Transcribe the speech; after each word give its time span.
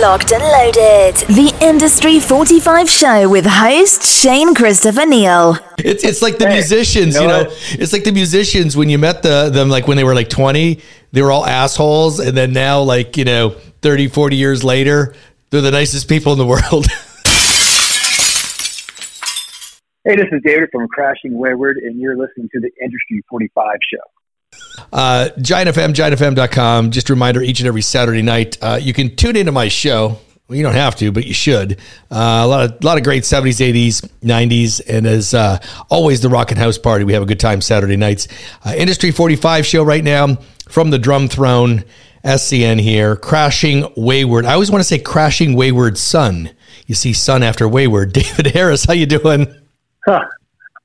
Locked 0.00 0.32
and 0.32 0.42
loaded. 0.42 1.16
The 1.28 1.52
Industry 1.60 2.20
45 2.20 2.88
show 2.88 3.28
with 3.28 3.46
host 3.46 4.04
Shane 4.04 4.54
Christopher 4.54 5.06
Neal. 5.06 5.56
It's 5.78 6.04
it's 6.04 6.22
like 6.22 6.38
the 6.38 6.46
Hey, 6.46 6.54
musicians, 6.54 7.14
you 7.14 7.22
you 7.22 7.26
know 7.26 7.42
know. 7.44 7.50
It's 7.72 7.92
like 7.92 8.04
the 8.04 8.12
musicians 8.12 8.76
when 8.76 8.90
you 8.90 8.98
met 8.98 9.22
the 9.22 9.50
them 9.50 9.68
like 9.70 9.88
when 9.88 9.96
they 9.96 10.04
were 10.04 10.14
like 10.14 10.28
20, 10.28 10.80
they 11.12 11.22
were 11.22 11.32
all 11.32 11.44
assholes 11.46 12.20
and 12.20 12.36
then 12.36 12.52
now 12.52 12.80
like, 12.82 13.16
you 13.16 13.24
know, 13.24 13.50
30, 13.82 14.08
40 14.08 14.36
years 14.36 14.62
later, 14.62 15.14
they're 15.50 15.62
the 15.62 15.70
nicest 15.70 16.08
people 16.08 16.32
in 16.32 16.38
the 16.38 16.46
world. 16.46 16.86
Hey, 20.04 20.16
this 20.16 20.28
is 20.32 20.40
David 20.42 20.70
from 20.72 20.88
Crashing 20.88 21.36
Wayward, 21.36 21.76
and 21.76 22.00
you're 22.00 22.16
listening 22.16 22.48
to 22.54 22.60
the 22.60 22.70
Industry 22.80 23.22
45 23.28 23.76
show. 23.92 23.98
Uh, 24.92 25.30
Giant 25.40 25.68
FM, 25.70 25.94
giantfm.com. 25.94 26.90
Just 26.90 27.10
a 27.10 27.12
reminder 27.12 27.42
each 27.42 27.60
and 27.60 27.66
every 27.68 27.82
Saturday 27.82 28.22
night, 28.22 28.58
uh, 28.62 28.78
you 28.80 28.92
can 28.92 29.14
tune 29.14 29.36
into 29.36 29.52
my 29.52 29.68
show. 29.68 30.18
Well, 30.48 30.56
you 30.56 30.62
don't 30.62 30.74
have 30.74 30.96
to, 30.96 31.12
but 31.12 31.26
you 31.26 31.34
should. 31.34 31.72
Uh, 32.10 32.40
a 32.42 32.46
lot 32.46 32.64
of 32.64 32.82
a 32.82 32.86
lot 32.86 32.96
of 32.96 33.04
great 33.04 33.24
70s, 33.24 33.60
80s, 33.60 34.10
90s, 34.22 34.80
and 34.88 35.06
as 35.06 35.34
uh, 35.34 35.58
always, 35.90 36.22
the 36.22 36.30
Rock 36.30 36.50
and 36.50 36.58
House 36.58 36.78
Party. 36.78 37.04
We 37.04 37.12
have 37.12 37.22
a 37.22 37.26
good 37.26 37.40
time 37.40 37.60
Saturday 37.60 37.96
nights. 37.96 38.28
Uh, 38.64 38.72
Industry 38.74 39.10
45 39.10 39.66
show 39.66 39.82
right 39.82 40.02
now 40.02 40.36
from 40.68 40.88
the 40.88 40.98
Drum 40.98 41.28
Throne, 41.28 41.84
SCN 42.24 42.80
here. 42.80 43.14
Crashing 43.14 43.92
Wayward. 43.94 44.46
I 44.46 44.54
always 44.54 44.70
want 44.70 44.80
to 44.80 44.88
say 44.88 44.98
Crashing 44.98 45.54
Wayward 45.54 45.98
Son. 45.98 46.50
You 46.86 46.94
see, 46.94 47.12
son 47.12 47.42
after 47.42 47.68
Wayward. 47.68 48.12
David 48.14 48.46
Harris, 48.46 48.86
how 48.86 48.94
you 48.94 49.04
doing? 49.04 49.54
Huh. 50.06 50.24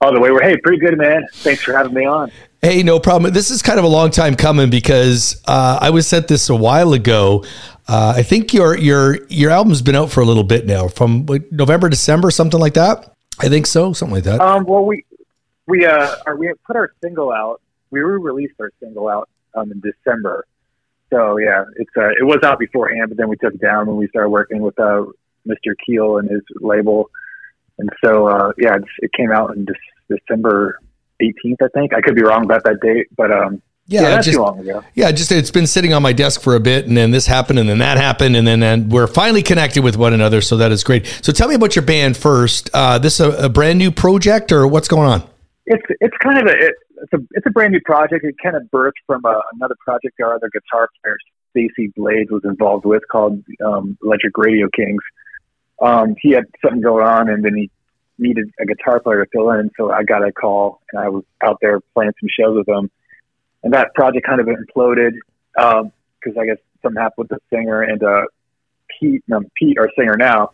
Oh, 0.06 0.14
the 0.14 0.20
Wayward. 0.20 0.44
Hey, 0.44 0.58
pretty 0.58 0.80
good, 0.80 0.98
man. 0.98 1.26
Thanks 1.32 1.64
for 1.64 1.72
having 1.72 1.94
me 1.94 2.06
on. 2.06 2.30
Hey, 2.62 2.84
no 2.84 3.00
problem. 3.00 3.32
This 3.32 3.50
is 3.50 3.62
kind 3.62 3.80
of 3.80 3.86
a 3.86 3.88
long 3.88 4.12
time 4.12 4.36
coming 4.36 4.70
because 4.70 5.42
uh, 5.48 5.80
I 5.80 5.92
was 5.92 6.06
sent 6.08 6.28
this 6.28 6.50
a 6.50 6.56
while 6.56 6.92
ago. 6.92 7.46
Uh, 7.88 8.14
I 8.18 8.22
think 8.22 8.54
your 8.54 8.78
your 8.78 9.26
your 9.28 9.50
album's 9.50 9.82
been 9.82 9.96
out 9.96 10.12
for 10.12 10.20
a 10.20 10.26
little 10.26 10.44
bit 10.44 10.66
now, 10.66 10.90
from 10.90 11.26
like, 11.28 11.50
November, 11.54 11.88
December, 11.88 12.32
something 12.32 12.60
like 12.60 12.74
that. 12.74 13.14
I 13.40 13.48
think 13.48 13.66
so, 13.66 13.94
something 13.94 14.16
like 14.16 14.26
that. 14.26 14.42
Um, 14.42 14.66
well, 14.66 14.84
we 14.84 15.06
we 15.68 15.86
uh 15.86 16.16
our, 16.26 16.36
we 16.36 16.52
put 16.68 16.76
our 16.76 16.92
single 17.02 17.32
out. 17.32 17.62
We 17.90 18.02
re-released 18.02 18.56
our 18.60 18.72
single 18.82 19.08
out 19.08 19.30
um, 19.56 19.72
in 19.72 19.80
December. 19.80 20.46
So 21.14 21.38
yeah, 21.38 21.64
it's 21.78 21.92
uh, 21.96 22.10
it 22.10 22.26
was 22.26 22.40
out 22.44 22.60
beforehand, 22.60 23.08
but 23.08 23.18
then 23.18 23.30
we 23.30 23.38
took 23.38 23.54
it 23.54 23.62
down 23.62 23.88
when 23.88 23.96
we 23.96 24.10
started 24.10 24.30
working 24.30 24.62
with 24.62 24.78
uh, 24.78 25.06
Mr. 25.48 25.76
Keel 25.86 26.18
and 26.18 26.30
his 26.30 26.42
label. 26.60 27.10
And 27.78 27.90
so 28.04 28.28
uh, 28.28 28.52
yeah, 28.58 28.76
it 29.00 29.14
came 29.14 29.32
out 29.32 29.56
in 29.56 29.66
December 30.10 30.80
18th, 31.22 31.58
I 31.62 31.68
think. 31.74 31.94
I 31.94 32.02
could 32.02 32.16
be 32.16 32.24
wrong 32.24 32.44
about 32.44 32.64
that 32.64 32.80
date, 32.82 33.08
but 33.16 33.32
um, 33.32 33.62
yeah, 33.88 34.02
yeah, 34.02 34.10
not 34.10 34.24
just 34.24 34.36
too 34.36 34.42
long 34.42 34.60
ago. 34.60 34.84
yeah, 34.94 35.12
just 35.12 35.32
it's 35.32 35.52
been 35.52 35.68
sitting 35.68 35.94
on 35.94 36.02
my 36.02 36.14
desk 36.14 36.42
for 36.42 36.56
a 36.56 36.60
bit, 36.60 36.88
and 36.88 36.96
then 36.96 37.12
this 37.12 37.28
happened, 37.28 37.60
and 37.60 37.68
then 37.68 37.80
that 37.80 37.98
happened, 37.98 38.36
and 38.36 38.48
then 38.48 38.64
and 38.64 38.92
we're 38.92 39.08
finally 39.08 39.44
connected 39.44 39.84
with 39.84 39.98
one 39.98 40.14
another. 40.14 40.42
So 40.42 40.58
that 40.58 40.72
is 40.72 40.84
great. 40.84 41.06
So 41.22 41.32
tell 41.32 41.50
me 41.50 41.56
about 41.56 41.76
your 41.76 41.84
band 41.84 42.16
first. 42.16 42.70
Uh, 42.74 42.98
this 42.98 43.20
a, 43.20 43.32
a 43.32 43.50
brand 43.50 43.80
new 43.80 43.92
project, 43.92 44.52
or 44.52 44.68
what's 44.68 44.88
going 44.88 45.10
on? 45.10 45.28
It's 45.66 45.84
it's 46.00 46.16
kind 46.18 46.40
of 46.40 46.48
a 46.48 46.58
it, 46.58 46.74
it's 47.02 47.14
a 47.14 47.18
it's 47.32 47.46
a 47.46 47.52
brand 47.52 47.74
new 47.74 47.82
project. 47.82 48.24
It 48.24 48.36
kind 48.42 48.56
of 48.56 48.64
birthed 48.64 48.94
from 49.06 49.26
uh, 49.26 49.34
another 49.54 49.76
project 49.84 50.20
our 50.22 50.36
other 50.36 50.50
guitar 50.54 50.90
player 51.02 51.18
Stacy 51.52 51.92
Blades 51.96 52.32
was 52.32 52.42
involved 52.46 52.86
with 52.86 53.04
called 53.12 53.44
um, 53.66 53.98
Electric 54.04 54.38
Radio 54.38 54.68
Kings. 54.76 55.02
Um, 55.82 56.16
he 56.22 56.32
had 56.32 56.46
something 56.64 56.82
going 56.82 57.06
on, 57.06 57.30
and 57.30 57.44
then 57.44 57.56
he 57.56 57.70
needed 58.18 58.50
a 58.60 58.66
guitar 58.66 59.00
player 59.00 59.26
to 59.26 59.30
fill 59.32 59.52
in. 59.52 59.70
So 59.78 59.92
I 59.92 60.04
got 60.04 60.26
a 60.26 60.32
call, 60.32 60.82
and 60.92 61.02
I 61.02 61.10
was 61.10 61.24
out 61.42 61.58
there 61.62 61.80
playing 61.94 62.14
some 62.20 62.30
shows 62.40 62.58
with 62.58 62.66
them. 62.66 62.90
And 63.64 63.74
that 63.74 63.94
project 63.94 64.26
kind 64.26 64.42
of 64.42 64.48
imploded 64.48 65.12
because 65.56 66.38
I 66.40 66.46
guess 66.46 66.58
something 66.82 67.02
happened 67.02 67.30
with 67.30 67.40
the 67.40 67.40
singer 67.56 67.82
and 67.82 68.04
uh, 68.04 68.24
Pete. 69.00 69.24
No, 69.28 69.42
Pete, 69.58 69.78
our 69.78 69.90
singer 69.98 70.16
now, 70.18 70.52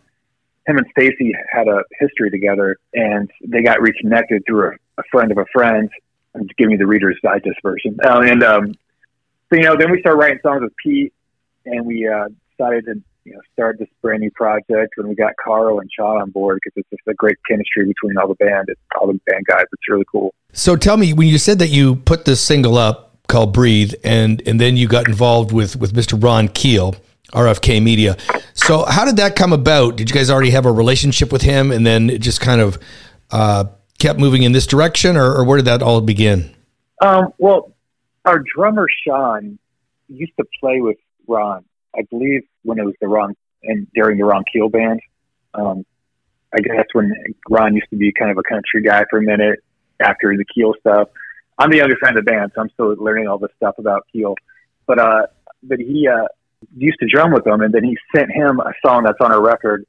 him 0.67 0.77
and 0.77 0.85
Stacy 0.91 1.33
had 1.51 1.67
a 1.67 1.83
history 1.99 2.29
together, 2.29 2.77
and 2.93 3.29
they 3.45 3.63
got 3.63 3.81
reconnected 3.81 4.43
through 4.47 4.69
a, 4.69 4.71
a 4.99 5.03
friend 5.11 5.31
of 5.31 5.37
a 5.37 5.45
friend. 5.51 5.89
I'm 6.35 6.47
giving 6.57 6.73
you 6.73 6.77
the 6.77 6.87
Reader's 6.87 7.17
Digest 7.23 7.57
version. 7.63 7.97
Uh, 8.03 8.21
and 8.21 8.43
um, 8.43 8.73
so 9.49 9.55
you 9.55 9.63
know, 9.63 9.75
then 9.75 9.91
we 9.91 9.99
started 9.99 10.19
writing 10.19 10.39
songs 10.43 10.61
with 10.61 10.73
Pete, 10.83 11.13
and 11.65 11.85
we 11.85 12.07
uh, 12.07 12.27
decided 12.51 12.85
to 12.85 13.01
you 13.29 13.35
know 13.35 13.41
start 13.53 13.77
this 13.77 13.87
brand 14.01 14.21
new 14.21 14.31
project. 14.31 14.93
When 14.97 15.07
we 15.07 15.15
got 15.15 15.33
Carl 15.43 15.79
and 15.79 15.89
Sean 15.95 16.19
on 16.19 16.31
board, 16.31 16.59
because 16.63 16.73
it's 16.77 16.89
just 16.89 17.07
a 17.07 17.13
great 17.13 17.37
chemistry 17.47 17.85
between 17.85 18.17
all 18.17 18.27
the 18.27 18.35
band, 18.35 18.65
and 18.67 18.77
all 18.99 19.07
the 19.07 19.19
band 19.27 19.45
guys. 19.45 19.65
It's 19.71 19.87
really 19.87 20.05
cool. 20.11 20.33
So 20.51 20.75
tell 20.75 20.97
me, 20.97 21.13
when 21.13 21.27
you 21.27 21.37
said 21.37 21.59
that 21.59 21.67
you 21.67 21.95
put 21.95 22.25
this 22.25 22.41
single 22.41 22.77
up 22.77 23.17
called 23.27 23.53
"Breathe," 23.53 23.93
and 24.03 24.41
and 24.47 24.59
then 24.59 24.77
you 24.77 24.87
got 24.87 25.07
involved 25.07 25.51
with 25.51 25.75
with 25.75 25.93
Mr. 25.93 26.21
Ron 26.21 26.47
Keel, 26.47 26.95
RFK 27.31 27.83
Media. 27.83 28.17
So 28.55 28.83
how 28.85 29.05
did 29.05 29.17
that 29.17 29.35
come 29.35 29.53
about? 29.53 29.95
Did 29.95 30.09
you 30.09 30.15
guys 30.15 30.31
already 30.31 30.49
have 30.49 30.65
a 30.65 30.71
relationship 30.71 31.31
with 31.31 31.43
him, 31.43 31.71
and 31.71 31.85
then 31.85 32.09
it 32.09 32.21
just 32.21 32.41
kind 32.41 32.61
of 32.61 32.79
uh, 33.29 33.65
kept 33.99 34.19
moving 34.19 34.41
in 34.41 34.53
this 34.53 34.65
direction, 34.65 35.15
or, 35.15 35.35
or 35.35 35.43
where 35.43 35.57
did 35.57 35.65
that 35.65 35.83
all 35.83 36.01
begin? 36.01 36.55
Um, 36.99 37.31
well, 37.37 37.73
our 38.25 38.43
drummer 38.55 38.87
Sean 39.05 39.59
used 40.07 40.33
to 40.37 40.45
play 40.59 40.81
with 40.81 40.97
Ron. 41.27 41.63
I 41.95 42.01
believe 42.09 42.43
when 42.63 42.79
it 42.79 42.85
was 42.85 42.95
the 43.01 43.07
Ron 43.07 43.35
and 43.63 43.87
during 43.93 44.17
the 44.17 44.25
Ron 44.25 44.43
Keel 44.51 44.69
band. 44.69 44.99
Um, 45.53 45.85
I 46.53 46.61
guess 46.61 46.85
when 46.93 47.13
Ron 47.49 47.75
used 47.75 47.89
to 47.91 47.97
be 47.97 48.11
kind 48.11 48.31
of 48.31 48.37
a 48.37 48.43
country 48.43 48.81
guy 48.81 49.03
for 49.09 49.19
a 49.19 49.21
minute 49.21 49.59
after 49.99 50.35
the 50.35 50.45
Keel 50.45 50.73
stuff. 50.79 51.09
I'm 51.57 51.69
the 51.69 51.77
youngest 51.77 52.01
fan 52.01 52.17
of 52.17 52.23
the 52.23 52.31
band, 52.31 52.51
so 52.55 52.61
I'm 52.61 52.69
still 52.69 52.95
learning 52.97 53.27
all 53.27 53.37
this 53.37 53.51
stuff 53.57 53.75
about 53.77 54.07
Keel. 54.11 54.35
But 54.87 54.99
uh, 54.99 55.27
but 55.63 55.79
he 55.79 56.07
uh, 56.07 56.27
used 56.75 56.97
to 56.99 57.07
drum 57.07 57.31
with 57.31 57.43
them, 57.43 57.61
and 57.61 57.73
then 57.73 57.83
he 57.83 57.97
sent 58.15 58.31
him 58.31 58.59
a 58.59 58.71
song 58.85 59.03
that's 59.03 59.19
on 59.21 59.31
a 59.31 59.39
record 59.39 59.85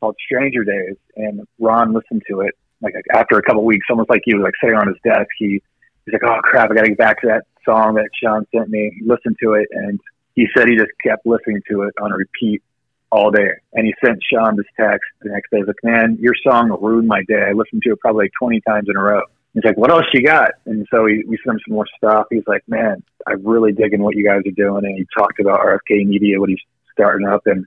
called 0.00 0.16
"Stranger 0.24 0.64
Days," 0.64 0.96
and 1.16 1.46
Ron 1.58 1.92
listened 1.92 2.22
to 2.28 2.40
it. 2.40 2.54
Like 2.82 2.94
after 3.12 3.38
a 3.38 3.42
couple 3.42 3.64
weeks, 3.64 3.86
almost 3.88 4.10
like 4.10 4.20
he 4.24 4.34
was 4.34 4.44
like 4.44 4.54
sitting 4.62 4.76
on 4.76 4.86
his 4.86 4.96
desk. 5.02 5.28
He 5.38 5.62
he's 6.04 6.12
like, 6.12 6.22
"Oh 6.24 6.40
crap, 6.42 6.70
I 6.70 6.74
got 6.74 6.82
to 6.82 6.88
get 6.88 6.98
back 6.98 7.20
to 7.22 7.28
that 7.28 7.44
song 7.64 7.94
that 7.94 8.10
Sean 8.22 8.46
sent 8.54 8.68
me." 8.68 8.92
He 8.98 9.06
listened 9.06 9.36
to 9.42 9.54
it, 9.54 9.66
and 9.72 9.98
he 10.34 10.46
said 10.56 10.68
he 10.68 10.76
just 10.76 10.90
kept 11.02 11.26
listening 11.26 11.62
to 11.70 11.82
it 11.82 11.94
on 12.00 12.10
repeat 12.12 12.62
all 13.10 13.30
day. 13.30 13.50
And 13.72 13.86
he 13.86 13.94
sent 14.04 14.20
Sean 14.30 14.56
this 14.56 14.66
text 14.78 15.04
the 15.22 15.30
next 15.30 15.50
day. 15.50 15.58
He's 15.58 15.66
like, 15.66 15.82
"Man, 15.84 16.16
your 16.20 16.34
song 16.42 16.76
ruined 16.80 17.08
my 17.08 17.22
day. 17.28 17.44
I 17.48 17.52
listened 17.52 17.82
to 17.84 17.92
it 17.92 18.00
probably 18.00 18.24
like 18.24 18.32
20 18.38 18.60
times 18.62 18.88
in 18.88 18.96
a 18.96 19.02
row." 19.02 19.22
He's 19.54 19.64
like, 19.64 19.76
"What 19.76 19.90
else 19.90 20.06
you 20.12 20.22
got?" 20.22 20.50
And 20.66 20.86
so 20.90 21.06
he, 21.06 21.22
we 21.26 21.38
sent 21.44 21.54
him 21.54 21.60
some 21.66 21.74
more 21.74 21.86
stuff. 21.96 22.26
He's 22.30 22.46
like, 22.48 22.62
"Man, 22.66 23.02
I'm 23.26 23.46
really 23.46 23.72
digging 23.72 24.02
what 24.02 24.16
you 24.16 24.24
guys 24.24 24.42
are 24.46 24.50
doing." 24.50 24.84
And 24.84 24.96
he 24.96 25.06
talked 25.16 25.38
about 25.38 25.60
RFK 25.60 26.04
Media, 26.06 26.40
what 26.40 26.48
he's 26.48 26.58
starting 26.92 27.26
up, 27.28 27.46
and 27.46 27.64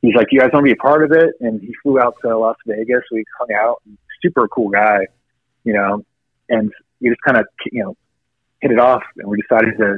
he's 0.00 0.14
like, 0.14 0.28
"You 0.30 0.40
guys 0.40 0.50
want 0.52 0.64
to 0.64 0.68
be 0.68 0.78
a 0.78 0.82
part 0.82 1.02
of 1.04 1.10
it?" 1.10 1.34
And 1.40 1.60
he 1.60 1.74
flew 1.82 2.00
out 2.00 2.14
to 2.22 2.38
Las 2.38 2.56
Vegas. 2.64 3.02
We 3.10 3.24
hung 3.40 3.52
out. 3.52 3.82
Super 4.22 4.46
cool 4.46 4.68
guy, 4.68 5.08
you 5.64 5.72
know. 5.72 6.04
And 6.48 6.72
we 7.00 7.08
just 7.08 7.22
kind 7.22 7.38
of, 7.38 7.46
you 7.72 7.82
know, 7.82 7.96
hit 8.60 8.70
it 8.70 8.78
off, 8.78 9.02
and 9.16 9.28
we 9.28 9.40
decided 9.40 9.76
to, 9.78 9.96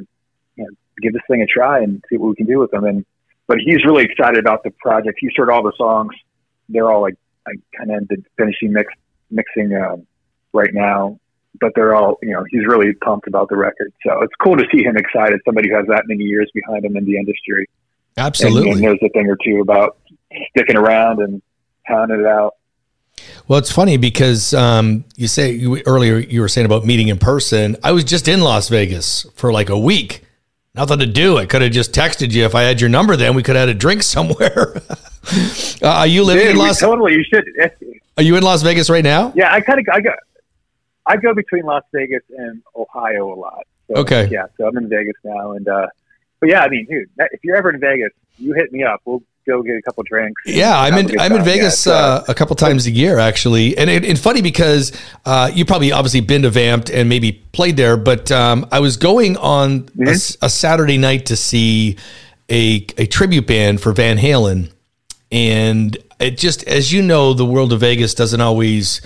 you 0.56 0.64
know, 0.64 0.70
give 1.02 1.12
this 1.12 1.22
thing 1.28 1.42
a 1.42 1.46
try 1.46 1.82
and 1.82 2.02
see 2.08 2.16
what 2.16 2.28
we 2.28 2.34
can 2.36 2.46
do 2.46 2.58
with 2.58 2.70
them. 2.70 2.84
And 2.84 3.04
but 3.46 3.58
he's 3.58 3.84
really 3.84 4.04
excited 4.04 4.38
about 4.38 4.62
the 4.62 4.70
project. 4.70 5.18
He's 5.20 5.32
heard 5.36 5.50
all 5.50 5.62
the 5.62 5.72
songs. 5.76 6.14
They're 6.68 6.90
all 6.90 7.02
like, 7.02 7.16
I 7.46 7.52
kind 7.76 7.90
of 7.90 7.96
ended 7.96 8.26
finishing 8.38 8.72
mix 8.72 8.92
mixing 9.30 9.74
um, 9.74 10.06
right 10.52 10.72
now, 10.72 11.18
but 11.60 11.72
they're 11.74 11.94
all, 11.94 12.18
you 12.22 12.32
know, 12.32 12.44
he's 12.50 12.64
really 12.66 12.94
pumped 12.94 13.26
about 13.26 13.48
the 13.48 13.56
record. 13.56 13.92
So 14.06 14.22
it's 14.22 14.32
cool 14.42 14.56
to 14.56 14.64
see 14.74 14.82
him 14.82 14.96
excited. 14.96 15.40
Somebody 15.44 15.68
who 15.68 15.76
has 15.76 15.86
that 15.88 16.04
many 16.06 16.24
years 16.24 16.50
behind 16.54 16.84
him 16.84 16.96
in 16.96 17.04
the 17.04 17.16
industry 17.16 17.68
Absolutely. 18.16 18.70
and, 18.70 18.72
and 18.72 18.80
knows 18.80 18.98
a 19.02 19.08
thing 19.10 19.28
or 19.28 19.36
two 19.44 19.60
about 19.60 19.98
sticking 20.50 20.76
around 20.76 21.20
and 21.20 21.42
pounding 21.86 22.20
it 22.20 22.26
out. 22.26 22.54
Well, 23.46 23.58
it's 23.58 23.70
funny 23.70 23.96
because 23.96 24.54
um, 24.54 25.04
you 25.16 25.28
say 25.28 25.52
you, 25.52 25.82
earlier 25.86 26.18
you 26.18 26.40
were 26.40 26.48
saying 26.48 26.64
about 26.64 26.84
meeting 26.84 27.08
in 27.08 27.18
person. 27.18 27.76
I 27.84 27.92
was 27.92 28.04
just 28.04 28.26
in 28.26 28.40
Las 28.40 28.68
Vegas 28.68 29.26
for 29.34 29.52
like 29.52 29.68
a 29.68 29.78
week. 29.78 30.23
Nothing 30.74 30.98
to 30.98 31.06
do. 31.06 31.38
I 31.38 31.46
could 31.46 31.62
have 31.62 31.70
just 31.72 31.92
texted 31.92 32.32
you 32.32 32.44
if 32.44 32.54
I 32.54 32.62
had 32.62 32.80
your 32.80 32.90
number. 32.90 33.16
Then 33.16 33.34
we 33.36 33.42
could 33.42 33.54
have 33.56 33.68
had 33.68 33.76
a 33.76 33.78
drink 33.78 34.02
somewhere. 34.16 34.74
uh, 35.82 35.86
are 35.88 36.06
you 36.06 36.24
living 36.24 36.42
Dude, 36.46 36.52
in 36.52 36.58
Las? 36.58 36.80
totally, 36.80 37.12
you 37.14 37.24
should. 37.24 37.44
Are 38.16 38.22
you 38.22 38.36
in 38.36 38.42
Las 38.42 38.62
Vegas 38.62 38.90
right 38.90 39.04
now? 39.04 39.32
Yeah, 39.36 39.52
I 39.52 39.60
kind 39.60 39.78
of, 39.80 39.86
I 39.92 40.00
go, 40.00 40.10
I 41.06 41.16
go 41.16 41.34
between 41.34 41.64
Las 41.64 41.82
Vegas 41.92 42.22
and 42.36 42.62
Ohio 42.76 43.32
a 43.32 43.36
lot. 43.38 43.66
So, 43.88 43.96
Okay. 44.00 44.28
Yeah, 44.30 44.46
so 44.56 44.66
I'm 44.66 44.76
in 44.78 44.88
Vegas 44.88 45.14
now, 45.24 45.52
and 45.52 45.68
uh, 45.68 45.86
but 46.40 46.48
yeah, 46.48 46.60
I 46.62 46.68
mean, 46.68 46.86
dude, 46.86 47.08
if 47.18 47.40
you're 47.44 47.56
ever 47.56 47.70
in 47.70 47.78
Vegas, 47.80 48.12
you 48.38 48.54
hit 48.54 48.72
me 48.72 48.82
up. 48.82 49.00
We'll 49.04 49.22
go 49.46 49.62
get 49.62 49.76
a 49.76 49.82
couple 49.82 50.02
drinks. 50.04 50.42
Yeah, 50.46 50.78
I'm 50.78 50.94
in 50.98 51.18
I'm 51.18 51.32
in. 51.32 51.44
Vegas 51.44 51.86
Yeah, 51.86 51.92
uh, 51.92 52.24
a 52.28 52.34
couple 52.34 52.56
times 52.56 52.86
a 52.86 52.90
year 52.90 53.18
actually, 53.18 53.76
and 53.76 53.88
it, 53.90 54.04
it's 54.04 54.20
funny 54.20 54.42
because 54.42 54.92
uh, 55.24 55.50
you 55.52 55.64
probably 55.64 55.92
obviously 55.92 56.20
been 56.20 56.42
to 56.42 56.50
Vamp'd 56.50 56.90
and 56.90 57.08
maybe 57.08 57.32
played 57.32 57.76
there, 57.76 57.96
but 57.96 58.30
um, 58.32 58.66
I 58.72 58.80
was 58.80 58.96
going 58.96 59.36
on 59.36 59.88
a 59.98 60.48
Saturday 60.48 60.98
night 60.98 61.26
to 61.26 61.36
see 61.36 61.96
a 62.50 62.86
a 62.98 63.06
tribute 63.06 63.46
band 63.46 63.80
for 63.80 63.92
Van 63.92 64.18
Halen, 64.18 64.72
and 65.30 65.96
it 66.20 66.38
just 66.38 66.64
as 66.64 66.92
you 66.92 67.02
know, 67.02 67.34
the 67.34 67.46
world 67.46 67.72
of 67.72 67.80
Vegas 67.80 68.14
doesn't 68.14 68.40
always 68.40 69.00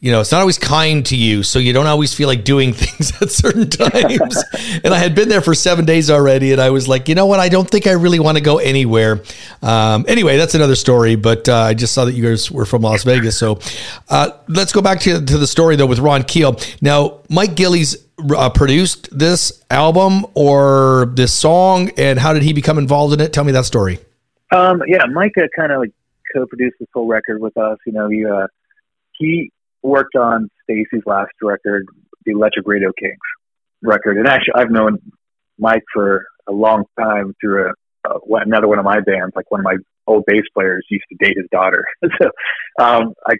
you 0.00 0.12
know, 0.12 0.20
it's 0.20 0.30
not 0.30 0.40
always 0.40 0.58
kind 0.58 1.04
to 1.06 1.16
you, 1.16 1.42
so 1.42 1.58
you 1.58 1.72
don't 1.72 1.88
always 1.88 2.14
feel 2.14 2.28
like 2.28 2.44
doing 2.44 2.72
things 2.74 3.20
at 3.20 3.30
certain 3.30 3.68
times. 3.68 4.44
and 4.84 4.94
I 4.94 4.98
had 4.98 5.14
been 5.14 5.28
there 5.28 5.40
for 5.40 5.54
seven 5.54 5.84
days 5.84 6.08
already, 6.08 6.52
and 6.52 6.60
I 6.60 6.70
was 6.70 6.86
like, 6.86 7.08
you 7.08 7.16
know 7.16 7.26
what? 7.26 7.40
I 7.40 7.48
don't 7.48 7.68
think 7.68 7.88
I 7.88 7.92
really 7.92 8.20
want 8.20 8.38
to 8.38 8.42
go 8.42 8.58
anywhere. 8.58 9.22
Um, 9.60 10.04
anyway, 10.06 10.36
that's 10.36 10.54
another 10.54 10.76
story. 10.76 11.16
But 11.16 11.48
uh, 11.48 11.56
I 11.56 11.74
just 11.74 11.94
saw 11.94 12.04
that 12.04 12.12
you 12.12 12.22
guys 12.22 12.50
were 12.50 12.64
from 12.64 12.82
Las 12.82 13.02
Vegas, 13.02 13.36
so 13.36 13.58
uh, 14.08 14.30
let's 14.46 14.72
go 14.72 14.80
back 14.80 15.00
to 15.00 15.24
to 15.24 15.38
the 15.38 15.46
story 15.46 15.74
though 15.74 15.86
with 15.86 15.98
Ron 15.98 16.22
Keel. 16.22 16.56
Now, 16.80 17.20
Mike 17.28 17.56
Gillies 17.56 17.96
uh, 18.36 18.50
produced 18.50 19.08
this 19.16 19.64
album 19.68 20.26
or 20.34 21.12
this 21.14 21.32
song, 21.32 21.90
and 21.96 22.20
how 22.20 22.32
did 22.32 22.44
he 22.44 22.52
become 22.52 22.78
involved 22.78 23.14
in 23.14 23.20
it? 23.20 23.32
Tell 23.32 23.44
me 23.44 23.52
that 23.52 23.64
story. 23.64 23.98
Um, 24.52 24.80
yeah, 24.86 25.04
Mike 25.06 25.36
uh, 25.36 25.48
kind 25.56 25.72
of 25.72 25.80
like 25.80 25.92
co-produced 26.32 26.76
this 26.78 26.88
whole 26.94 27.08
record 27.08 27.40
with 27.40 27.56
us. 27.56 27.78
You 27.84 27.92
know, 27.92 28.08
he 28.08 28.24
uh, 28.24 28.46
he 29.18 29.50
worked 29.82 30.16
on 30.16 30.50
Stacy's 30.64 31.02
last 31.06 31.32
record, 31.42 31.86
the 32.24 32.32
Electric 32.32 32.66
Radio 32.66 32.92
Kings 32.98 33.18
record, 33.82 34.18
and 34.18 34.26
actually 34.26 34.54
I've 34.56 34.70
known 34.70 34.98
Mike 35.58 35.84
for 35.92 36.26
a 36.48 36.52
long 36.52 36.84
time 36.98 37.34
through 37.40 37.68
a, 37.68 38.08
uh, 38.08 38.18
another 38.40 38.68
one 38.68 38.78
of 38.78 38.84
my 38.84 39.00
bands. 39.00 39.34
Like 39.36 39.50
one 39.50 39.60
of 39.60 39.64
my 39.64 39.76
old 40.06 40.24
bass 40.26 40.44
players 40.54 40.86
used 40.90 41.04
to 41.10 41.16
date 41.16 41.36
his 41.36 41.46
daughter, 41.50 41.84
so 42.20 42.30
um, 42.78 43.14
like 43.28 43.38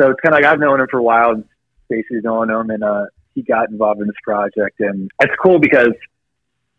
so 0.00 0.10
it's 0.10 0.20
kind 0.20 0.34
of 0.34 0.42
like 0.42 0.44
I've 0.44 0.58
known 0.58 0.80
him 0.80 0.86
for 0.90 0.98
a 0.98 1.02
while. 1.02 1.30
and 1.30 1.44
Stacy's 1.86 2.24
known 2.24 2.50
him, 2.50 2.70
and 2.70 2.82
uh, 2.82 3.04
he 3.34 3.42
got 3.42 3.70
involved 3.70 4.00
in 4.00 4.06
this 4.06 4.16
project, 4.22 4.80
and 4.80 5.10
it's 5.20 5.34
cool 5.42 5.58
because 5.58 5.92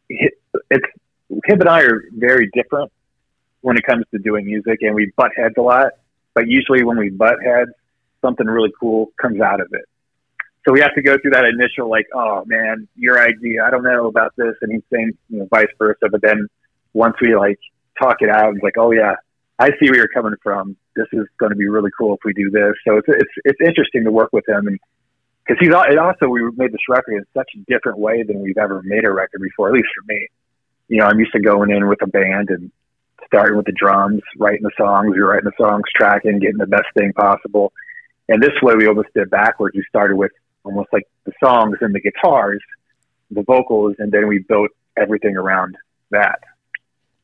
it's 0.09 0.85
him 1.45 1.61
and 1.61 1.69
I 1.69 1.81
are 1.81 2.03
very 2.11 2.49
different 2.53 2.91
when 3.61 3.77
it 3.77 3.83
comes 3.83 4.05
to 4.11 4.19
doing 4.19 4.45
music, 4.45 4.79
and 4.81 4.93
we 4.95 5.11
butt 5.15 5.31
heads 5.35 5.55
a 5.57 5.61
lot. 5.61 5.93
But 6.33 6.47
usually, 6.47 6.83
when 6.83 6.97
we 6.97 7.09
butt 7.09 7.35
heads, 7.43 7.71
something 8.23 8.47
really 8.47 8.71
cool 8.79 9.11
comes 9.21 9.41
out 9.41 9.61
of 9.61 9.67
it. 9.71 9.85
So 10.65 10.71
we 10.71 10.79
have 10.79 10.95
to 10.95 11.01
go 11.01 11.17
through 11.17 11.31
that 11.31 11.45
initial, 11.45 11.89
like, 11.89 12.07
oh 12.13 12.43
man, 12.45 12.87
your 12.95 13.21
idea, 13.21 13.63
I 13.65 13.69
don't 13.69 13.83
know 13.83 14.07
about 14.07 14.33
this, 14.37 14.55
and 14.61 14.71
he's 14.71 14.83
saying, 14.91 15.11
you 15.29 15.39
know, 15.39 15.47
vice 15.51 15.67
versa. 15.77 16.07
But 16.09 16.21
then 16.21 16.47
once 16.93 17.15
we 17.21 17.35
like 17.35 17.59
talk 18.01 18.17
it 18.21 18.29
out, 18.29 18.55
it's 18.55 18.63
like, 18.63 18.77
oh 18.77 18.91
yeah, 18.91 19.15
I 19.59 19.69
see 19.71 19.89
where 19.89 19.97
you're 19.97 20.07
coming 20.07 20.35
from. 20.41 20.77
This 20.95 21.07
is 21.11 21.27
going 21.37 21.51
to 21.51 21.55
be 21.55 21.67
really 21.67 21.91
cool 21.97 22.15
if 22.15 22.21
we 22.23 22.33
do 22.33 22.49
this. 22.49 22.73
So 22.87 22.97
it's 22.97 23.07
it's 23.09 23.33
it's 23.43 23.59
interesting 23.61 24.05
to 24.05 24.11
work 24.11 24.31
with 24.31 24.47
him, 24.47 24.67
and 24.67 24.79
because 25.45 25.59
he's 25.59 25.73
it 25.73 25.97
also 25.97 26.27
we 26.27 26.41
made 26.55 26.71
this 26.71 26.87
record 26.87 27.15
in 27.15 27.25
such 27.33 27.49
a 27.55 27.59
different 27.71 27.99
way 27.99 28.23
than 28.23 28.41
we've 28.41 28.57
ever 28.57 28.81
made 28.83 29.03
a 29.03 29.11
record 29.11 29.41
before. 29.41 29.67
At 29.67 29.73
least 29.73 29.89
for 29.95 30.13
me, 30.13 30.27
you 30.87 30.99
know, 30.99 31.05
I'm 31.05 31.19
used 31.19 31.33
to 31.33 31.41
going 31.41 31.71
in 31.71 31.87
with 31.87 32.01
a 32.01 32.07
band 32.07 32.49
and 32.49 32.71
starting 33.25 33.57
with 33.57 33.65
the 33.65 33.73
drums, 33.73 34.21
writing 34.37 34.63
the 34.63 34.71
songs, 34.77 35.13
you're 35.15 35.29
writing 35.29 35.49
the 35.49 35.63
songs, 35.63 35.83
tracking, 35.95 36.39
getting 36.39 36.57
the 36.57 36.67
best 36.67 36.87
thing 36.97 37.11
possible. 37.13 37.73
And 38.29 38.41
this 38.41 38.53
way, 38.61 38.75
we 38.75 38.87
almost 38.87 39.09
did 39.15 39.29
backwards. 39.29 39.75
We 39.75 39.83
started 39.89 40.15
with 40.15 40.31
almost 40.63 40.89
like 40.93 41.07
the 41.25 41.33
songs 41.43 41.77
and 41.81 41.93
the 41.93 41.99
guitars, 41.99 42.61
the 43.31 43.43
vocals, 43.43 43.95
and 43.99 44.11
then 44.11 44.27
we 44.27 44.39
built 44.39 44.69
everything 44.97 45.35
around 45.35 45.77
that. 46.11 46.39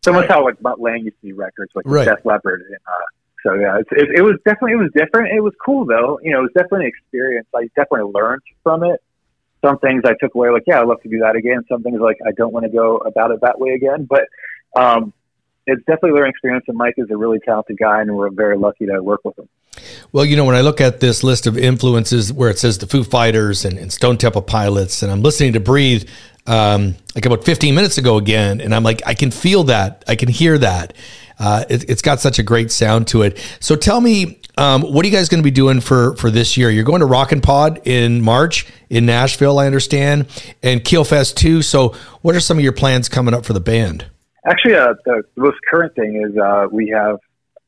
So 0.01 0.13
much 0.13 0.27
how 0.29 0.43
like 0.45 0.61
Mutt 0.61 0.79
Lange 0.79 1.05
used 1.05 1.19
to 1.21 1.27
do 1.29 1.35
records, 1.35 1.71
like 1.75 1.85
right. 1.85 2.05
Def 2.05 2.25
Leppard. 2.25 2.61
And, 2.61 2.75
uh, 2.87 3.05
so 3.43 3.53
yeah, 3.53 3.77
it, 3.91 4.09
it 4.17 4.21
was 4.21 4.35
definitely 4.45 4.73
it 4.73 4.77
was 4.77 4.91
different. 4.95 5.33
It 5.33 5.41
was 5.41 5.53
cool 5.63 5.85
though. 5.85 6.19
You 6.21 6.31
know, 6.31 6.39
it 6.39 6.43
was 6.43 6.51
definitely 6.53 6.85
an 6.85 6.91
experience. 6.95 7.47
I 7.55 7.69
definitely 7.75 8.11
learned 8.13 8.41
from 8.63 8.83
it. 8.83 9.01
Some 9.63 9.77
things 9.79 10.03
I 10.05 10.13
took 10.21 10.35
away, 10.35 10.49
like 10.51 10.63
yeah, 10.67 10.81
I'd 10.81 10.87
love 10.87 11.01
to 11.03 11.09
do 11.09 11.19
that 11.19 11.35
again. 11.35 11.63
Some 11.69 11.83
things 11.83 11.99
like 11.99 12.17
I 12.25 12.31
don't 12.31 12.53
want 12.53 12.65
to 12.65 12.71
go 12.71 12.97
about 12.97 13.31
it 13.31 13.41
that 13.41 13.59
way 13.59 13.71
again. 13.71 14.07
But 14.09 14.23
um, 14.75 15.13
it's 15.67 15.81
definitely 15.81 16.11
a 16.11 16.13
learning 16.13 16.31
experience. 16.31 16.65
And 16.67 16.77
Mike 16.77 16.95
is 16.97 17.07
a 17.11 17.17
really 17.17 17.39
talented 17.39 17.77
guy, 17.77 18.01
and 18.01 18.15
we're 18.15 18.29
very 18.29 18.57
lucky 18.57 18.85
to 18.85 19.01
work 19.01 19.21
with 19.23 19.37
him. 19.37 19.49
Well, 20.11 20.25
you 20.25 20.35
know, 20.35 20.45
when 20.45 20.56
I 20.56 20.61
look 20.61 20.81
at 20.81 21.00
this 21.00 21.23
list 21.23 21.45
of 21.45 21.57
influences 21.57 22.33
where 22.33 22.50
it 22.50 22.57
says 22.57 22.79
the 22.79 22.88
Foo 22.88 23.03
Fighters 23.03 23.63
and, 23.63 23.77
and 23.77 23.94
Stone 23.94 24.17
Temple 24.17 24.41
Pilots, 24.41 25.03
and 25.03 25.11
I'm 25.11 25.21
listening 25.21 25.53
to 25.53 25.59
Breathe 25.59 26.09
um, 26.47 26.95
like 27.13 27.27
about 27.27 27.44
15 27.44 27.75
minutes 27.75 28.00
ago 28.00 28.17
again, 28.17 28.59
and 28.59 28.73
I'm 28.73 28.81
like, 28.81 29.03
I 29.06 29.13
can 29.13 29.29
feel 29.29 29.65
that, 29.65 30.03
I 30.07 30.15
can 30.15 30.27
hear 30.27 30.57
that. 30.57 30.94
Uh, 31.38 31.63
it, 31.69 31.88
has 31.88 32.01
got 32.01 32.19
such 32.19 32.39
a 32.39 32.44
great 32.44 32.71
sound 32.71 33.07
to 33.09 33.21
it. 33.21 33.38
So 33.59 33.75
tell 33.75 34.01
me, 34.01 34.41
um, 34.57 34.81
what 34.81 35.06
are 35.06 35.07
you 35.07 35.13
guys 35.13 35.29
going 35.29 35.41
to 35.41 35.47
be 35.47 35.51
doing 35.51 35.79
for 35.79 36.15
for 36.17 36.29
this 36.29 36.57
year? 36.57 36.69
You're 36.69 36.83
going 36.83 37.00
to 37.00 37.06
Rockin' 37.06 37.39
Pod 37.39 37.79
in 37.88 38.21
March 38.21 38.65
in 38.89 39.06
Nashville, 39.06 39.59
I 39.59 39.67
understand, 39.67 40.25
and 40.63 40.83
Keelfest 40.83 41.35
too. 41.35 41.61
So, 41.61 41.95
what 42.23 42.35
are 42.35 42.41
some 42.41 42.57
of 42.57 42.63
your 42.63 42.73
plans 42.73 43.07
coming 43.07 43.33
up 43.33 43.45
for 43.45 43.53
the 43.53 43.61
band? 43.61 44.07
Actually, 44.45 44.75
uh, 44.75 44.95
the, 45.06 45.23
most 45.38 45.59
current 45.69 45.95
thing 45.95 46.21
is 46.27 46.38
uh, 46.38 46.67
we 46.69 46.89
have 46.89 47.19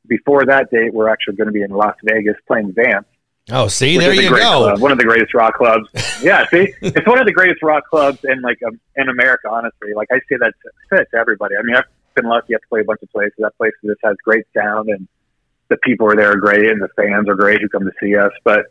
before 0.08 0.46
that 0.46 0.72
date, 0.72 0.94
we're 0.94 1.10
actually 1.10 1.36
going 1.36 1.48
to 1.48 1.54
be 1.54 1.62
in 1.62 1.72
Las 1.72 1.96
Vegas 2.04 2.36
playing 2.48 2.74
Vamp'd. 2.74 3.08
Oh, 3.50 3.68
see, 3.68 3.98
there 3.98 4.14
you 4.14 4.30
go. 4.30 4.38
Club, 4.38 4.80
one 4.80 4.92
of 4.92 4.98
the 4.98 5.04
greatest 5.04 5.34
rock 5.34 5.56
clubs. 5.56 5.90
yeah, 6.22 6.48
see, 6.50 6.74
it's 6.82 7.08
one 7.08 7.20
of 7.20 7.26
the 7.26 7.34
greatest 7.34 7.64
rock 7.64 7.86
clubs 7.88 8.20
in 8.24 8.42
like 8.42 8.60
um, 8.66 8.80
in 8.96 9.10
America. 9.10 9.50
Honestly, 9.50 9.94
like 9.96 10.10
I 10.12 10.20
say 10.30 10.38
that 10.40 10.54
to, 10.92 11.06
to 11.06 11.18
everybody. 11.18 11.56
I 11.58 11.64
mean, 11.64 11.76
I've 11.76 11.86
been 12.16 12.26
lucky 12.26 12.54
have 12.54 12.62
to 12.62 12.68
play 12.68 12.82
a 12.82 12.84
bunch 12.84 13.02
of 13.02 13.10
places. 13.10 13.34
That 13.40 13.58
place 13.58 13.74
just 13.84 14.00
has 14.04 14.16
great 14.24 14.46
sound, 14.56 14.90
and 14.90 15.08
the 15.70 15.78
people 15.78 16.08
are 16.08 16.16
there 16.16 16.32
are 16.32 16.38
great, 16.38 16.70
and 16.70 16.82
the 16.82 16.90
fans 16.96 17.28
are 17.28 17.36
great 17.36 17.62
who 17.62 17.70
come 17.70 17.84
to 17.84 17.92
see 18.00 18.16
us. 18.16 18.32
But 18.44 18.68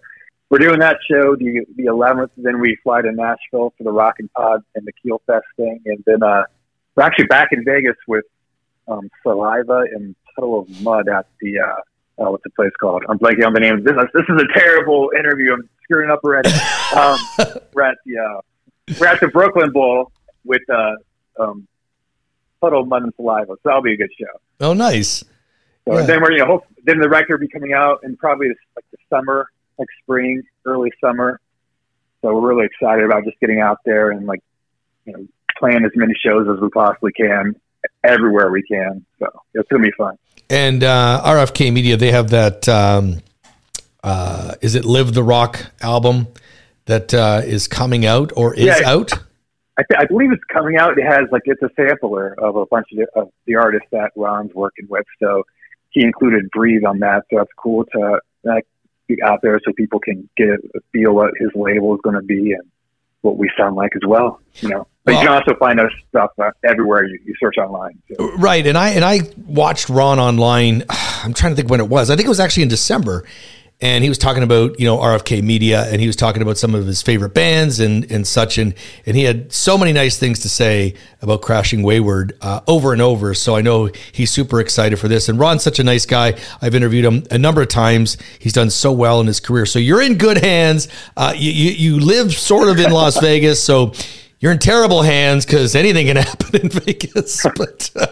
we're 0.51 0.59
doing 0.59 0.79
that 0.81 0.99
show 1.11 1.35
the 1.37 1.67
the 1.77 1.87
11th. 1.87 2.31
Then 2.37 2.61
we 2.61 2.77
fly 2.83 3.03
to 3.03 3.13
Nashville 3.13 3.75
for 3.77 3.85
the 3.85 3.93
Rock 3.93 4.17
and 4.19 4.33
Pod 4.33 4.63
and 4.75 4.87
the 4.87 4.93
Keel 4.93 5.21
Fest 5.27 5.47
thing, 5.57 5.81
and 5.85 6.03
then 6.07 6.23
uh, 6.23 6.45
we're 6.95 7.03
actually 7.03 7.27
back 7.27 7.49
in 7.53 7.65
Vegas 7.65 7.97
with 8.07 8.25
um, 8.89 9.11
Saliva 9.23 9.85
and 9.95 10.15
Puddle 10.35 10.61
of 10.61 10.81
Mudd 10.83 11.09
at 11.09 11.27
the 11.41 11.61
uh, 11.61 11.67
uh, 12.21 12.31
what's 12.31 12.45
the 12.45 12.51
place 12.51 12.73
called? 12.79 13.03
I'm 13.09 13.19
blanking 13.19 13.47
on 13.47 13.53
the 13.53 13.61
name. 13.61 13.83
This, 13.83 13.95
this 14.13 14.25
is 14.29 14.43
a 14.43 14.59
terrible 14.59 15.11
interview. 15.19 15.55
I'm 15.55 15.69
screwing 15.85 16.11
up 16.11 16.21
already. 16.25 16.51
Um, 16.91 17.21
we're 17.73 17.85
at 17.85 17.99
the 18.05 18.19
uh, 18.19 18.41
we're 18.99 19.07
at 19.07 19.21
the 19.21 19.29
Brooklyn 19.29 19.71
Bowl 19.71 20.11
with 20.45 20.63
uh, 20.69 20.97
um, 21.39 21.69
Puddle 22.61 22.81
of 22.81 22.89
Mudd 22.89 23.05
and 23.05 23.15
Saliva. 23.15 23.53
So 23.53 23.61
that'll 23.65 23.81
be 23.81 23.93
a 23.93 23.97
good 23.97 24.11
show. 24.19 24.27
Oh, 24.59 24.73
nice. 24.73 25.23
So 25.87 25.95
yeah. 25.95 26.03
then 26.03 26.21
we're 26.21 26.33
you 26.33 26.39
know 26.39 26.47
hope, 26.47 26.65
then 26.83 26.99
the 26.99 27.09
record 27.09 27.39
will 27.39 27.47
be 27.47 27.53
coming 27.53 27.73
out 27.73 28.01
in 28.03 28.17
probably 28.17 28.49
this, 28.49 28.57
like 28.75 28.85
the 28.91 28.99
summer, 29.09 29.47
like 29.79 29.87
spring, 30.03 30.43
early 30.67 30.91
summer. 31.01 31.41
So 32.23 32.35
we're 32.35 32.55
really 32.55 32.67
excited 32.67 33.05
about 33.05 33.23
just 33.23 33.39
getting 33.39 33.61
out 33.61 33.79
there 33.85 34.11
and 34.11 34.27
like 34.27 34.41
you 35.05 35.13
know 35.13 35.25
playing 35.61 35.85
as 35.85 35.93
many 35.95 36.15
shows 36.21 36.49
as 36.53 36.61
we 36.61 36.71
possibly 36.71 37.13
can 37.13 37.55
everywhere 38.05 38.51
we 38.51 38.63
can. 38.63 39.05
So 39.19 39.27
it's 39.55 39.69
gonna 39.69 39.83
be 39.83 39.93
fun. 39.97 40.17
And 40.49 40.83
uh, 40.83 41.23
RFK 41.25 41.73
Media, 41.73 41.97
they 41.97 42.11
have 42.11 42.31
that. 42.31 42.69
Um, 42.69 43.19
uh, 44.03 44.55
is 44.61 44.75
it 44.75 44.85
"Live 44.85 45.15
the 45.15 45.23
Rock" 45.23 45.71
album 45.81 46.29
that 46.87 47.15
uh, 47.15 47.43
is 47.45 47.69
coming 47.69 48.07
out 48.07 48.33
or 48.37 48.55
is 48.55 48.65
yeah, 48.65 48.81
out? 48.85 49.13
I, 49.79 49.83
th- 49.89 50.01
I, 50.01 50.05
believe 50.07 50.33
it's 50.33 50.45
coming 50.53 50.77
out. 50.77 50.99
It 50.99 51.05
has 51.05 51.27
like 51.31 51.43
it's 51.45 51.63
a 51.63 51.71
sampler 51.77 52.35
of 52.39 52.57
a 52.57 52.67
bunch 52.67 52.89
of 52.93 52.99
the, 52.99 53.21
of 53.21 53.31
the 53.47 53.55
artists 53.55 53.89
that 53.93 54.11
Ron's 54.17 54.53
working 54.55 54.87
with. 54.89 55.07
So 55.23 55.45
he 55.91 56.03
included 56.03 56.51
"Breathe" 56.51 56.85
on 56.85 56.99
that. 57.01 57.25
So 57.31 57.39
that's 57.39 57.53
cool 57.57 57.85
to 57.93 58.21
like, 58.45 58.67
be 59.07 59.23
out 59.23 59.41
there 59.43 59.61
so 59.65 59.73
people 59.73 60.01
can 60.01 60.29
get 60.37 60.59
a 60.75 60.81
feel 60.93 61.15
what 61.15 61.33
his 61.39 61.51
label 61.55 61.95
is 61.95 62.01
going 62.03 62.17
to 62.17 62.23
be 62.23 62.53
and 62.53 62.71
what 63.23 63.37
we 63.37 63.51
sound 63.57 63.77
like 63.77 63.93
as 63.97 64.07
well. 64.07 64.41
You 64.57 64.71
know. 64.71 64.87
But 65.05 65.15
well, 65.15 65.23
you 65.23 65.29
can 65.29 65.37
also 65.37 65.55
find 65.59 65.81
us 65.81 65.91
stuff 66.09 66.31
uh, 66.39 66.51
everywhere 66.63 67.07
you, 67.07 67.19
you, 67.25 67.35
search 67.41 67.57
online. 67.57 67.99
So. 68.15 68.33
Right, 68.37 68.67
and 68.67 68.77
I 68.77 68.91
and 68.91 69.05
I 69.05 69.21
watched 69.47 69.89
Ron 69.89 70.19
online. 70.19 70.85
I'm 70.91 71.33
trying 71.33 71.53
to 71.53 71.57
think 71.57 71.71
when 71.71 71.81
it 71.81 71.89
was. 71.89 72.11
I 72.11 72.17
think 72.17 72.27
it 72.27 72.31
was 72.31 72.41
actually 72.41 72.65
in 72.65 72.69
December, 72.69 73.25
and 73.83 74.05
he 74.05 74.11
was 74.11 74.19
talking 74.19 74.43
about 74.43 74.79
you 74.79 74.87
know 74.87 74.99
RFK 74.99 75.43
Media, 75.43 75.85
and 75.91 76.01
he 76.01 76.07
was 76.07 76.17
talking 76.17 76.43
about 76.43 76.59
some 76.59 76.75
of 76.75 76.87
his 76.87 77.03
favorite 77.03 77.35
bands 77.35 77.81
and 77.81 78.11
and 78.11 78.27
such, 78.27 78.59
and 78.59 78.75
and 79.07 79.17
he 79.17 79.25
had 79.25 79.53
so 79.53 79.79
many 79.79 79.93
nice 79.93 80.19
things 80.19 80.41
to 80.41 80.49
say 80.49 80.95
about 81.23 81.43
Crashing 81.43 81.83
Wayward 81.83 82.37
uh, 82.43 82.61
over 82.67 82.93
and 82.93 83.01
over. 83.01 83.35
So 83.35 83.57
I 83.57 83.63
know 83.63 83.91
he's 84.13 84.31
super 84.31 84.61
excited 84.61 84.99
for 84.99 85.09
this. 85.09 85.29
And 85.29 85.39
Ron's 85.39 85.63
such 85.63 85.79
a 85.79 85.85
nice 85.85 86.07
guy. 86.07 86.39
I've 86.61 86.75
interviewed 86.75 87.05
him 87.05 87.25
a 87.31 87.39
number 87.39 87.63
of 87.63 87.69
times. 87.69 88.17
He's 88.39 88.53
done 88.53 88.71
so 88.71 88.93
well 88.93 89.21
in 89.21 89.27
his 89.27 89.41
career. 89.41 89.67
So 89.67 89.79
you're 89.79 90.03
in 90.03 90.19
good 90.19 90.39
hands. 90.39 90.89
Uh, 91.17 91.33
you, 91.37 91.51
you 91.51 91.71
you 91.71 92.01
live 92.01 92.33
sort 92.33 92.69
of 92.69 92.79
in 92.79 92.91
Las 92.93 93.19
Vegas, 93.21 93.63
so 93.63 93.93
you're 94.41 94.53
in 94.53 94.59
terrible 94.59 95.03
hands 95.03 95.45
because 95.47 95.77
anything 95.77 96.07
can 96.07 96.17
happen 96.17 96.61
in 96.61 96.69
Vegas. 96.71 97.47
But 97.57 97.91
uh, 97.95 98.07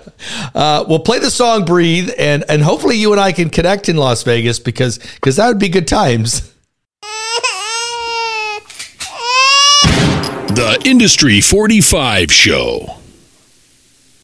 uh, 0.55 0.85
we'll 0.89 0.99
play 1.01 1.19
the 1.19 1.31
song 1.31 1.65
"Breathe" 1.65 2.11
and 2.19 2.45
and 2.49 2.63
hopefully 2.63 2.97
you 2.97 3.13
and 3.13 3.21
I 3.21 3.33
can 3.33 3.51
connect 3.51 3.89
in 3.89 3.97
Las 3.97 4.23
Vegas 4.23 4.59
because 4.59 4.99
because 4.99 5.37
that 5.37 5.49
would 5.49 5.59
be 5.59 5.69
good 5.69 5.89
times. 5.89 6.55
The 10.49 10.81
Industry 10.85 11.41
45 11.41 12.33
Show. 12.33 12.97